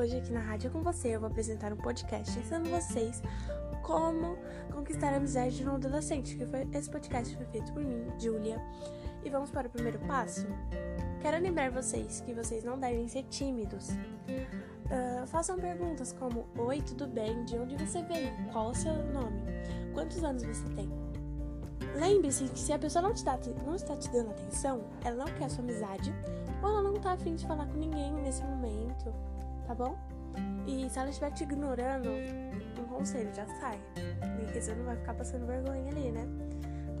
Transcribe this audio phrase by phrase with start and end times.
[0.00, 3.22] Hoje aqui na rádio com você eu vou apresentar um podcast ensinando vocês
[3.82, 4.38] como
[4.72, 8.58] conquistar a amizade de um adolescente, que foi esse podcast foi feito por mim, Julia.
[9.22, 10.46] E vamos para o primeiro passo.
[11.20, 13.90] Quero lembrar vocês que vocês não devem ser tímidos.
[13.90, 17.44] Uh, façam perguntas como: Oi, tudo bem?
[17.44, 18.32] De onde você veio?
[18.50, 19.42] Qual o seu nome?
[19.92, 20.88] Quantos anos você tem?
[21.96, 25.34] Lembre-se que se a pessoa não, te dá, não está te dando atenção, ela não
[25.34, 26.10] quer sua amizade
[26.62, 29.12] ou ela não tá afim de falar com ninguém nesse momento,
[29.70, 29.96] tá bom?
[30.66, 32.08] E se ela estiver te ignorando,
[32.78, 33.80] um conselho, já sai.
[34.38, 36.26] Porque você não vai ficar passando vergonha ali, né?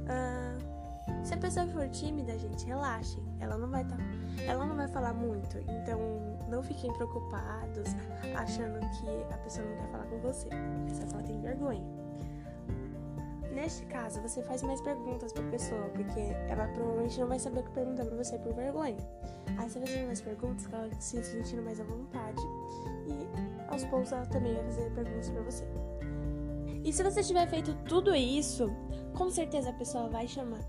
[0.06, 3.22] Uh, se a pessoa for tímida, gente, relaxem.
[3.40, 3.96] Ela não vai tá,
[4.46, 5.58] ela não vai falar muito.
[5.58, 6.00] Então,
[6.48, 7.94] não fiquem preocupados
[8.36, 10.48] achando que a pessoa não quer falar com você.
[10.48, 11.99] É só que ela tem vergonha.
[13.60, 16.18] Neste caso, você faz mais perguntas pra pessoa, porque
[16.48, 18.96] ela provavelmente não vai saber o que perguntar pra você por vergonha.
[19.58, 22.40] Aí você fazer mais perguntas, ela se sentindo mais à vontade.
[23.06, 25.64] E aos poucos ela também vai fazer perguntas pra você.
[26.82, 28.74] E se você tiver feito tudo isso,
[29.14, 30.60] com certeza a pessoa vai chamar,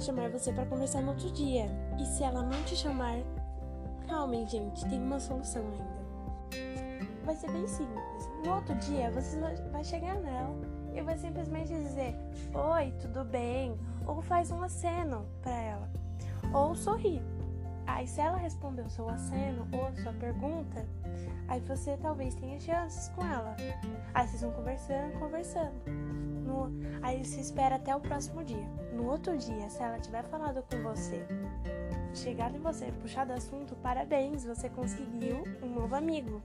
[0.00, 1.66] chamar você para conversar no outro dia.
[2.00, 3.18] E se ela não te chamar,
[4.08, 6.00] calma, gente, tem uma solução ainda.
[7.24, 8.28] Vai ser bem simples.
[8.44, 9.38] No outro dia, você
[9.70, 12.14] vai chegar nela e vai simplesmente dizer
[12.54, 13.78] oi, tudo bem?
[14.06, 15.88] Ou faz um aceno para ela.
[16.52, 17.22] Ou sorri.
[17.86, 20.86] Aí se ela responder o seu aceno ou sua pergunta,
[21.48, 23.56] aí você talvez tenha chances com ela.
[24.14, 25.72] Aí vocês vão conversando, conversando.
[26.46, 26.70] No,
[27.02, 28.66] aí se espera até o próximo dia.
[28.92, 31.26] No outro dia, se ela tiver falado com você,
[32.14, 36.40] chegado em você, puxado assunto, parabéns, você conseguiu um novo amigo.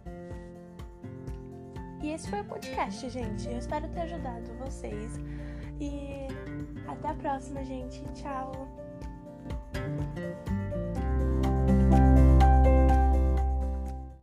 [2.05, 3.49] E esse foi o podcast, gente.
[3.49, 5.19] Eu espero ter ajudado vocês.
[5.81, 6.27] E
[6.87, 8.03] até a próxima, gente.
[8.13, 8.51] Tchau.